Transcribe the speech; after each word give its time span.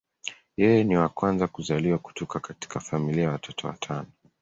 Yeye 0.57 0.83
ni 0.83 0.97
wa 0.97 1.09
kwanza 1.09 1.47
kuzaliwa 1.47 1.97
kutoka 1.97 2.39
katika 2.39 2.79
familia 2.79 3.23
ya 3.23 3.31
watoto 3.31 3.67
watano. 3.67 4.07